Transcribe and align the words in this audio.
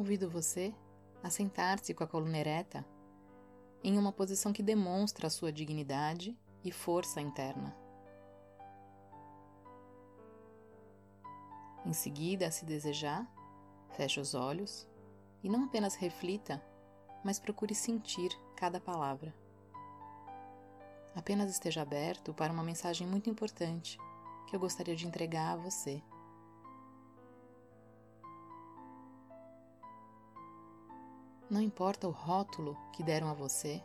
Convido 0.00 0.30
você 0.30 0.74
a 1.22 1.28
sentar-se 1.28 1.92
com 1.92 2.02
a 2.02 2.06
coluna 2.06 2.38
ereta 2.38 2.86
em 3.84 3.98
uma 3.98 4.10
posição 4.10 4.50
que 4.50 4.62
demonstra 4.62 5.26
a 5.26 5.30
sua 5.30 5.52
dignidade 5.52 6.34
e 6.64 6.72
força 6.72 7.20
interna. 7.20 7.76
Em 11.84 11.92
seguida, 11.92 12.50
se 12.50 12.64
desejar, 12.64 13.30
feche 13.90 14.18
os 14.18 14.34
olhos 14.34 14.88
e 15.42 15.50
não 15.50 15.64
apenas 15.64 15.96
reflita, 15.96 16.64
mas 17.22 17.38
procure 17.38 17.74
sentir 17.74 18.30
cada 18.56 18.80
palavra. 18.80 19.34
Apenas 21.14 21.50
esteja 21.50 21.82
aberto 21.82 22.32
para 22.32 22.54
uma 22.54 22.64
mensagem 22.64 23.06
muito 23.06 23.28
importante 23.28 23.98
que 24.48 24.56
eu 24.56 24.60
gostaria 24.60 24.96
de 24.96 25.06
entregar 25.06 25.52
a 25.52 25.56
você. 25.56 26.02
Não 31.50 31.60
importa 31.60 32.06
o 32.06 32.12
rótulo 32.12 32.78
que 32.92 33.02
deram 33.02 33.28
a 33.28 33.34
você 33.34 33.82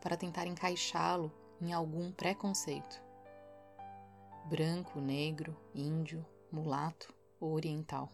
para 0.00 0.16
tentar 0.16 0.46
encaixá-lo 0.46 1.30
em 1.60 1.70
algum 1.70 2.10
preconceito. 2.10 3.02
Branco, 4.46 4.98
negro, 4.98 5.54
índio, 5.74 6.24
mulato 6.50 7.12
ou 7.38 7.52
oriental. 7.52 8.08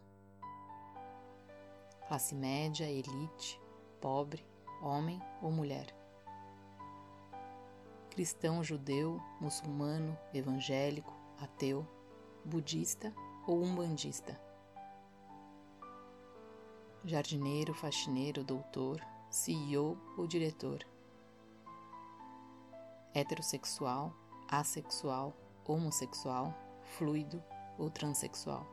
Classe 2.09 2.35
média, 2.35 2.91
elite, 2.91 3.61
pobre, 4.01 4.45
homem 4.83 5.23
ou 5.41 5.53
mulher. 5.53 5.95
Cristão, 8.11 8.65
judeu, 8.65 9.23
muçulmano, 9.41 10.19
evangélico, 10.35 11.15
ateu, 11.41 11.87
budista 12.45 13.15
ou 13.47 13.63
umbandista 13.63 14.52
jardineiro, 17.05 17.75
faxineiro, 17.75 18.45
doutor, 18.45 19.01
CEO 19.29 19.99
ou 20.17 20.27
diretor. 20.27 20.87
Heterossexual, 23.15 24.15
assexual, 24.49 25.35
homossexual, 25.67 26.55
fluido 26.97 27.43
ou 27.79 27.91
transexual. 27.91 28.67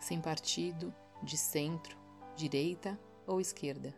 Sem 0.00 0.20
partido, 0.20 0.92
de 1.22 1.36
centro, 1.36 1.96
direita 2.34 2.98
ou 3.26 3.40
esquerda. 3.40 3.94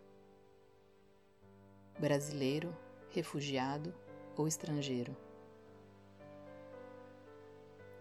Brasileiro, 1.99 2.77
refugiado 3.11 3.95
ou 4.37 4.47
estrangeiro. 4.47 5.17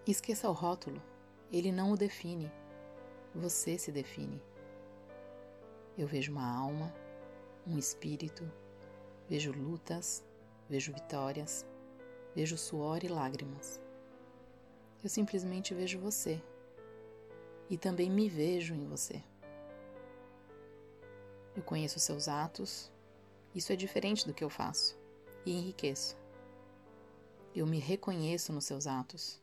Esqueça 0.06 0.50
o 0.50 0.54
rótulo, 0.54 1.02
ele 1.50 1.72
não 1.72 1.94
o 1.94 1.98
define 1.98 2.52
você 3.34 3.78
se 3.78 3.92
define. 3.92 4.42
Eu 5.98 6.08
vejo 6.08 6.32
uma 6.32 6.46
alma, 6.46 6.94
um 7.66 7.78
espírito, 7.78 8.50
vejo 9.28 9.52
lutas, 9.52 10.24
vejo 10.70 10.94
vitórias, 10.94 11.66
vejo 12.36 12.58
suor 12.58 13.04
e 13.04 13.08
lágrimas. 13.08 13.82
Eu 15.04 15.10
simplesmente 15.10 15.74
vejo 15.74 16.00
você 16.00 16.42
e 17.70 17.78
também 17.78 18.10
me 18.10 18.30
vejo 18.30 18.74
em 18.74 18.86
você. 18.88 19.24
Eu 21.56 21.62
conheço 21.62 22.00
seus 22.00 22.28
atos, 22.28 22.92
isso 23.54 23.72
é 23.72 23.76
diferente 23.76 24.26
do 24.26 24.34
que 24.34 24.44
eu 24.44 24.50
faço 24.50 24.98
e 25.46 25.52
enriqueço. 25.52 26.18
Eu 27.56 27.68
me 27.68 27.78
reconheço 27.78 28.52
nos 28.52 28.66
seus 28.66 28.88
atos, 28.88 29.40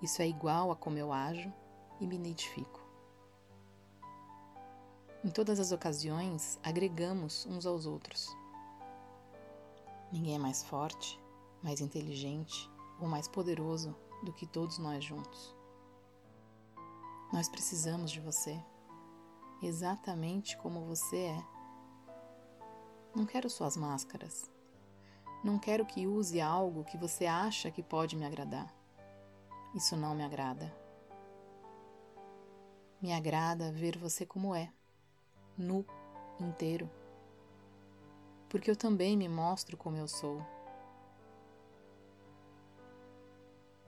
isso 0.00 0.22
é 0.22 0.28
igual 0.28 0.70
a 0.70 0.76
como 0.76 0.98
eu 0.98 1.12
ajo 1.12 1.52
e 2.00 2.06
me 2.06 2.14
identifico. 2.14 2.85
Em 5.26 5.28
todas 5.28 5.58
as 5.58 5.72
ocasiões, 5.72 6.56
agregamos 6.62 7.46
uns 7.46 7.66
aos 7.66 7.84
outros. 7.84 8.28
Ninguém 10.12 10.36
é 10.36 10.38
mais 10.38 10.62
forte, 10.62 11.20
mais 11.60 11.80
inteligente 11.80 12.70
ou 13.00 13.08
mais 13.08 13.26
poderoso 13.26 13.92
do 14.22 14.32
que 14.32 14.46
todos 14.46 14.78
nós 14.78 15.02
juntos. 15.02 15.52
Nós 17.32 17.48
precisamos 17.48 18.12
de 18.12 18.20
você, 18.20 18.56
exatamente 19.60 20.56
como 20.58 20.86
você 20.86 21.16
é. 21.16 21.44
Não 23.12 23.26
quero 23.26 23.50
suas 23.50 23.76
máscaras. 23.76 24.48
Não 25.42 25.58
quero 25.58 25.84
que 25.84 26.06
use 26.06 26.40
algo 26.40 26.84
que 26.84 26.96
você 26.96 27.26
acha 27.26 27.68
que 27.68 27.82
pode 27.82 28.14
me 28.14 28.24
agradar. 28.24 28.72
Isso 29.74 29.96
não 29.96 30.14
me 30.14 30.22
agrada. 30.22 30.72
Me 33.02 33.12
agrada 33.12 33.72
ver 33.72 33.98
você 33.98 34.24
como 34.24 34.54
é 34.54 34.72
nu, 35.56 35.84
inteiro. 36.40 36.90
Porque 38.48 38.70
eu 38.70 38.76
também 38.76 39.16
me 39.16 39.28
mostro 39.28 39.76
como 39.76 39.96
eu 39.96 40.06
sou. 40.06 40.44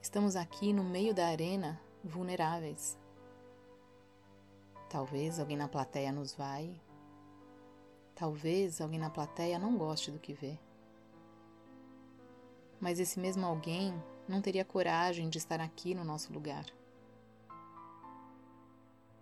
Estamos 0.01 0.35
aqui 0.35 0.73
no 0.73 0.83
meio 0.83 1.13
da 1.13 1.27
arena, 1.27 1.79
vulneráveis. 2.03 2.97
Talvez 4.89 5.39
alguém 5.39 5.57
na 5.57 5.67
plateia 5.67 6.11
nos 6.11 6.33
vai. 6.33 6.79
Talvez 8.15 8.81
alguém 8.81 8.99
na 8.99 9.09
plateia 9.09 9.59
não 9.59 9.77
goste 9.77 10.11
do 10.11 10.19
que 10.19 10.33
vê. 10.33 10.57
Mas 12.79 12.99
esse 12.99 13.19
mesmo 13.19 13.45
alguém 13.45 13.93
não 14.27 14.41
teria 14.41 14.65
coragem 14.65 15.29
de 15.29 15.37
estar 15.37 15.59
aqui 15.59 15.93
no 15.93 16.03
nosso 16.03 16.33
lugar. 16.33 16.65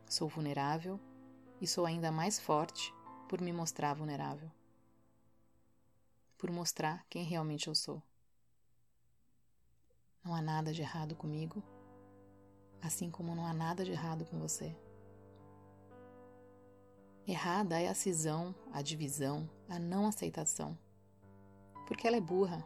Sou 0.06 0.28
vulnerável 0.28 1.00
e 1.60 1.68
sou 1.68 1.86
ainda 1.86 2.12
mais 2.12 2.40
forte 2.40 2.94
por 3.28 3.42
me 3.42 3.52
mostrar 3.52 3.94
vulnerável. 3.94 4.50
Por 6.38 6.52
mostrar 6.52 7.06
quem 7.10 7.24
realmente 7.24 7.68
eu 7.68 7.76
sou. 7.76 8.02
Não 10.24 10.36
há 10.36 10.42
nada 10.42 10.74
de 10.74 10.82
errado 10.82 11.16
comigo, 11.16 11.64
assim 12.82 13.10
como 13.10 13.36
não 13.36 13.46
há 13.46 13.54
nada 13.54 13.84
de 13.84 13.92
errado 13.92 14.26
com 14.26 14.40
você. 14.40 14.76
Errada 17.26 17.82
é 17.82 17.88
a 17.88 17.94
cisão, 17.94 18.56
a 18.72 18.82
divisão, 18.82 19.50
a 19.68 19.80
não 19.80 20.08
aceitação. 20.08 20.78
Porque 21.86 22.08
ela 22.08 22.18
é 22.18 22.22
burra, 22.22 22.66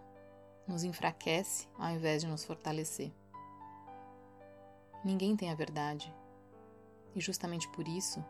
nos 0.67 0.83
enfraquece 0.83 1.67
ao 1.77 1.91
invés 1.91 2.21
de 2.21 2.27
nos 2.27 2.43
fortalecer. 2.45 3.11
Ninguém 5.03 5.35
tem 5.35 5.49
a 5.49 5.55
verdade, 5.55 6.13
e 7.15 7.19
justamente 7.19 7.67
por 7.69 7.87
isso 7.87 8.23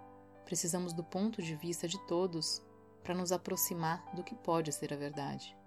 Precisamos 0.51 0.91
do 0.91 1.01
ponto 1.01 1.41
de 1.41 1.55
vista 1.55 1.87
de 1.87 1.97
todos 2.07 2.61
para 3.05 3.15
nos 3.15 3.31
aproximar 3.31 4.03
do 4.13 4.21
que 4.21 4.35
pode 4.35 4.69
ser 4.73 4.91
a 4.93 4.97
verdade. 4.97 5.57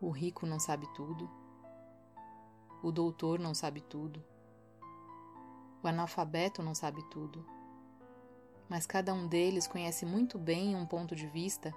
O 0.00 0.10
rico 0.10 0.46
não 0.46 0.58
sabe 0.58 0.92
tudo, 0.96 1.30
o 2.82 2.90
doutor 2.90 3.38
não 3.38 3.54
sabe 3.54 3.82
tudo, 3.82 4.20
o 5.80 5.86
analfabeto 5.86 6.60
não 6.60 6.74
sabe 6.74 7.08
tudo, 7.08 7.46
mas 8.68 8.84
cada 8.84 9.14
um 9.14 9.28
deles 9.28 9.68
conhece 9.68 10.04
muito 10.04 10.36
bem 10.36 10.74
um 10.74 10.84
ponto 10.84 11.14
de 11.14 11.28
vista 11.28 11.72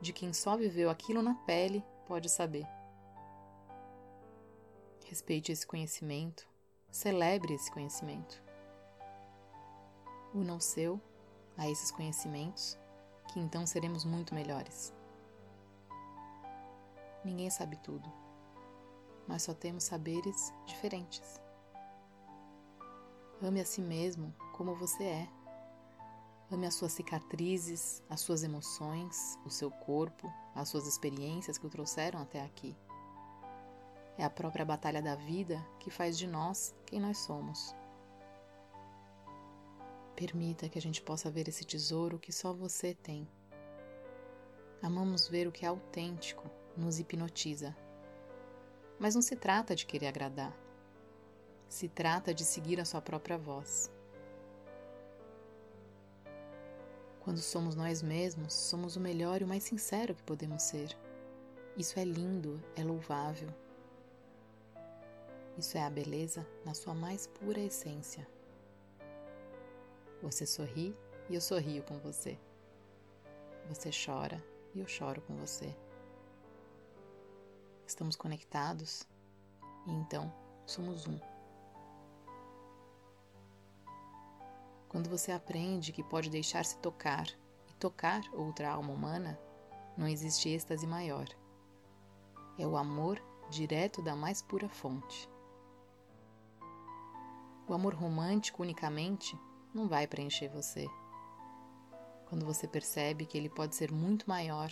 de 0.00 0.12
quem 0.12 0.32
só 0.32 0.56
viveu 0.56 0.88
aquilo 0.88 1.20
na 1.20 1.34
pele 1.34 1.84
pode 2.06 2.28
saber. 2.28 2.64
Respeite 5.06 5.50
esse 5.50 5.66
conhecimento, 5.66 6.48
celebre 6.92 7.54
esse 7.54 7.72
conhecimento 7.72 8.51
o 10.34 10.60
seu 10.60 11.00
a 11.56 11.68
esses 11.68 11.90
conhecimentos, 11.90 12.78
que 13.28 13.40
então 13.40 13.66
seremos 13.66 14.04
muito 14.04 14.34
melhores. 14.34 14.92
Ninguém 17.24 17.50
sabe 17.50 17.76
tudo. 17.76 18.10
Nós 19.28 19.42
só 19.42 19.54
temos 19.54 19.84
saberes 19.84 20.52
diferentes. 20.66 21.40
Ame 23.40 23.60
a 23.60 23.64
si 23.64 23.80
mesmo 23.80 24.34
como 24.52 24.74
você 24.74 25.04
é. 25.04 25.28
Ame 26.50 26.66
as 26.66 26.74
suas 26.74 26.92
cicatrizes, 26.92 28.02
as 28.10 28.20
suas 28.20 28.42
emoções, 28.42 29.38
o 29.44 29.50
seu 29.50 29.70
corpo, 29.70 30.32
as 30.54 30.68
suas 30.68 30.86
experiências 30.86 31.56
que 31.56 31.66
o 31.66 31.70
trouxeram 31.70 32.20
até 32.20 32.42
aqui. 32.42 32.76
É 34.18 34.24
a 34.24 34.30
própria 34.30 34.64
batalha 34.64 35.00
da 35.00 35.14
vida 35.14 35.64
que 35.78 35.90
faz 35.90 36.18
de 36.18 36.26
nós 36.26 36.74
quem 36.86 37.00
nós 37.00 37.18
somos. 37.18 37.74
Permita 40.16 40.68
que 40.68 40.78
a 40.78 40.82
gente 40.82 41.02
possa 41.02 41.30
ver 41.30 41.48
esse 41.48 41.64
tesouro 41.64 42.18
que 42.18 42.32
só 42.32 42.52
você 42.52 42.94
tem. 42.94 43.26
Amamos 44.82 45.28
ver 45.28 45.46
o 45.46 45.52
que 45.52 45.64
é 45.64 45.68
autêntico, 45.68 46.50
nos 46.76 46.98
hipnotiza. 46.98 47.76
Mas 48.98 49.14
não 49.14 49.22
se 49.22 49.36
trata 49.36 49.74
de 49.74 49.86
querer 49.86 50.08
agradar. 50.08 50.56
Se 51.68 51.88
trata 51.88 52.34
de 52.34 52.44
seguir 52.44 52.80
a 52.80 52.84
sua 52.84 53.00
própria 53.00 53.38
voz. 53.38 53.90
Quando 57.20 57.38
somos 57.38 57.76
nós 57.76 58.02
mesmos, 58.02 58.52
somos 58.52 58.96
o 58.96 59.00
melhor 59.00 59.40
e 59.40 59.44
o 59.44 59.48
mais 59.48 59.62
sincero 59.62 60.14
que 60.14 60.22
podemos 60.24 60.64
ser. 60.64 60.96
Isso 61.76 61.98
é 61.98 62.04
lindo, 62.04 62.60
é 62.76 62.82
louvável. 62.82 63.48
Isso 65.56 65.78
é 65.78 65.82
a 65.82 65.90
beleza 65.90 66.46
na 66.64 66.74
sua 66.74 66.94
mais 66.94 67.28
pura 67.28 67.60
essência. 67.60 68.26
Você 70.22 70.46
sorri 70.46 70.96
e 71.28 71.34
eu 71.34 71.40
sorrio 71.40 71.82
com 71.82 71.98
você. 71.98 72.38
Você 73.68 73.90
chora 73.90 74.40
e 74.72 74.78
eu 74.78 74.86
choro 74.86 75.20
com 75.22 75.34
você. 75.34 75.76
Estamos 77.84 78.14
conectados 78.14 79.02
e 79.84 79.90
então 79.90 80.32
somos 80.64 81.08
um. 81.08 81.18
Quando 84.88 85.10
você 85.10 85.32
aprende 85.32 85.90
que 85.90 86.04
pode 86.04 86.30
deixar-se 86.30 86.78
tocar 86.78 87.26
e 87.68 87.72
tocar 87.80 88.22
outra 88.32 88.70
alma 88.70 88.92
humana, 88.92 89.36
não 89.96 90.06
existe 90.06 90.50
êxtase 90.50 90.86
maior. 90.86 91.26
É 92.56 92.64
o 92.64 92.76
amor 92.76 93.20
direto 93.50 94.00
da 94.00 94.14
mais 94.14 94.40
pura 94.40 94.68
fonte. 94.68 95.28
O 97.66 97.74
amor 97.74 97.92
romântico 97.92 98.62
unicamente 98.62 99.36
não 99.74 99.88
vai 99.88 100.06
preencher 100.06 100.48
você. 100.48 100.86
Quando 102.26 102.44
você 102.44 102.66
percebe 102.66 103.26
que 103.26 103.36
ele 103.36 103.48
pode 103.48 103.76
ser 103.76 103.90
muito 103.90 104.28
maior 104.28 104.70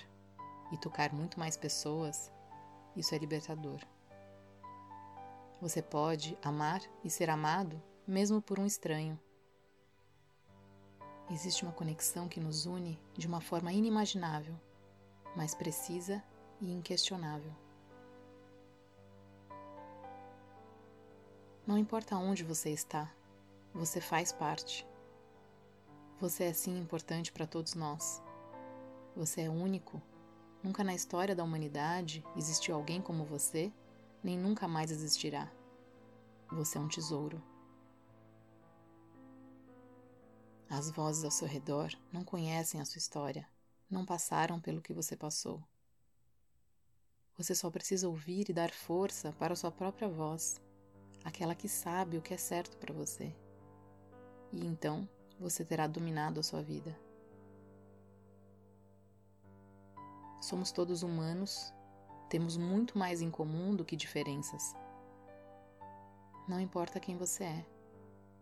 e 0.73 0.79
tocar 0.79 1.12
muito 1.12 1.38
mais 1.38 1.56
pessoas, 1.56 2.32
isso 2.97 3.14
é 3.14 3.19
libertador. 3.19 3.81
Você 5.61 5.82
pode 5.82 6.38
amar 6.43 6.81
e 7.05 7.11
ser 7.11 7.29
amado 7.29 7.82
mesmo 8.06 8.41
por 8.41 8.58
um 8.58 8.67
estranho. 8.67 9.19
Existe 11.31 11.62
uma 11.62 11.73
conexão 11.73 12.29
que 12.29 12.41
nos 12.41 12.67
une 12.67 12.99
de 13.14 13.26
uma 13.26 13.41
forma 13.41 13.73
inimaginável, 13.73 14.58
mas 15.37 15.55
precisa 15.55 16.23
e 16.61 16.73
inquestionável. 16.73 17.52
Não 21.67 21.79
importa 21.79 22.17
onde 22.17 22.43
você 22.43 22.70
está, 22.70 23.14
você 23.73 24.00
faz 24.00 24.32
parte. 24.32 24.89
Você 26.20 26.44
é 26.44 26.52
sim 26.52 26.78
importante 26.78 27.32
para 27.32 27.46
todos 27.46 27.75
nós. 27.75 28.22
Você 29.17 29.40
é 29.40 29.49
único. 29.49 30.02
Nunca 30.62 30.84
na 30.84 30.94
história 30.94 31.34
da 31.34 31.43
humanidade 31.43 32.22
existiu 32.37 32.75
alguém 32.75 33.00
como 33.00 33.25
você, 33.25 33.72
nem 34.22 34.38
nunca 34.38 34.69
mais 34.69 34.90
existirá. 34.90 35.50
Você 36.52 36.76
é 36.76 36.81
um 36.81 36.88
tesouro. 36.88 37.43
As 40.69 40.90
vozes 40.90 41.25
ao 41.25 41.31
seu 41.31 41.49
redor 41.49 41.90
não 42.12 42.23
conhecem 42.23 42.82
a 42.82 42.84
sua 42.84 42.99
história, 42.99 43.49
não 43.90 44.05
passaram 44.05 44.61
pelo 44.61 44.82
que 44.82 44.93
você 44.93 45.16
passou. 45.16 45.62
Você 47.38 47.55
só 47.55 47.70
precisa 47.70 48.06
ouvir 48.06 48.50
e 48.50 48.52
dar 48.52 48.70
força 48.70 49.32
para 49.32 49.55
a 49.55 49.56
sua 49.56 49.73
própria 49.73 50.06
voz, 50.06 50.61
aquela 51.25 51.55
que 51.55 51.66
sabe 51.66 52.19
o 52.19 52.23
que 52.23 52.34
é 52.34 52.37
certo 52.37 52.76
para 52.76 52.93
você. 52.93 53.34
E 54.52 54.66
então 54.66 55.08
você 55.40 55.64
terá 55.64 55.87
dominado 55.87 56.38
a 56.38 56.42
sua 56.42 56.62
vida. 56.62 56.94
Somos 60.38 60.70
todos 60.70 61.02
humanos, 61.02 61.72
temos 62.28 62.58
muito 62.58 62.98
mais 62.98 63.22
em 63.22 63.31
comum 63.31 63.75
do 63.75 63.84
que 63.84 63.96
diferenças. 63.96 64.75
Não 66.46 66.60
importa 66.60 67.00
quem 67.00 67.16
você 67.16 67.44
é, 67.44 67.66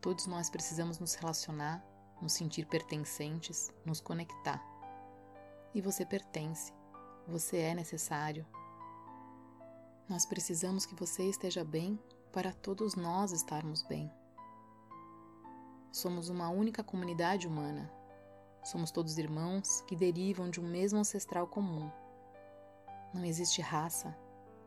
todos 0.00 0.26
nós 0.26 0.50
precisamos 0.50 0.98
nos 0.98 1.14
relacionar, 1.14 1.84
nos 2.20 2.32
sentir 2.32 2.66
pertencentes, 2.66 3.72
nos 3.84 4.00
conectar. 4.00 4.60
E 5.72 5.80
você 5.80 6.04
pertence, 6.04 6.72
você 7.28 7.58
é 7.58 7.74
necessário. 7.74 8.44
Nós 10.08 10.26
precisamos 10.26 10.84
que 10.84 10.94
você 10.94 11.24
esteja 11.24 11.62
bem 11.62 11.98
para 12.32 12.52
todos 12.52 12.96
nós 12.96 13.30
estarmos 13.30 13.82
bem. 13.82 14.10
Somos 15.90 16.28
uma 16.28 16.48
única 16.50 16.84
comunidade 16.84 17.48
humana. 17.48 17.90
Somos 18.62 18.90
todos 18.90 19.16
irmãos 19.16 19.80
que 19.82 19.96
derivam 19.96 20.50
de 20.50 20.60
um 20.60 20.68
mesmo 20.68 20.98
ancestral 20.98 21.46
comum. 21.46 21.90
Não 23.14 23.24
existe 23.24 23.62
raça, 23.62 24.14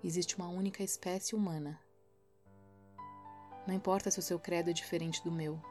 existe 0.04 0.36
uma 0.36 0.48
única 0.48 0.82
espécie 0.82 1.36
humana. 1.36 1.80
Não 3.68 3.76
importa 3.76 4.10
se 4.10 4.18
o 4.18 4.24
seu 4.24 4.40
credo 4.40 4.72
é 4.72 4.74
diferente 4.74 5.24
do 5.24 5.32
meu. 5.32 5.62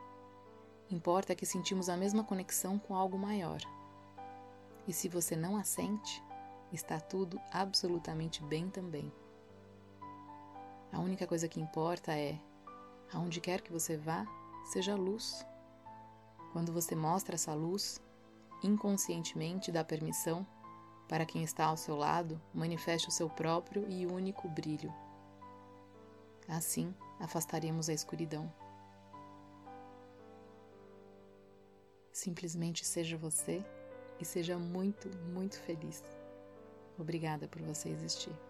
Importa 0.88 1.34
que 1.34 1.44
sentimos 1.44 1.88
a 1.88 1.96
mesma 1.96 2.22
conexão 2.22 2.78
com 2.78 2.94
algo 2.94 3.18
maior. 3.18 3.60
E 4.86 4.92
se 4.92 5.08
você 5.08 5.34
não 5.34 5.56
a 5.56 5.64
sente, 5.64 6.22
está 6.72 7.00
tudo 7.00 7.40
absolutamente 7.50 8.42
bem 8.44 8.70
também. 8.70 9.12
A 10.92 11.00
única 11.00 11.26
coisa 11.26 11.48
que 11.48 11.60
importa 11.60 12.16
é, 12.16 12.40
aonde 13.12 13.40
quer 13.40 13.60
que 13.60 13.72
você 13.72 13.96
vá, 13.96 14.24
seja 14.70 14.94
luz. 14.94 15.44
Quando 16.52 16.72
você 16.72 16.94
mostra 16.94 17.34
essa 17.34 17.52
luz, 17.54 18.00
inconscientemente 18.62 19.72
dá 19.72 19.82
permissão 19.82 20.46
para 21.08 21.26
quem 21.26 21.42
está 21.42 21.64
ao 21.64 21.76
seu 21.76 21.96
lado 21.96 22.40
manifeste 22.54 23.08
o 23.08 23.10
seu 23.10 23.28
próprio 23.28 23.84
e 23.90 24.06
único 24.06 24.48
brilho. 24.48 24.94
Assim, 26.46 26.94
afastaremos 27.18 27.88
a 27.88 27.92
escuridão. 27.92 28.52
Simplesmente 32.12 32.84
seja 32.84 33.16
você 33.16 33.64
e 34.20 34.24
seja 34.24 34.56
muito, 34.56 35.08
muito 35.32 35.58
feliz. 35.60 36.00
Obrigada 36.96 37.48
por 37.48 37.60
você 37.62 37.88
existir. 37.88 38.49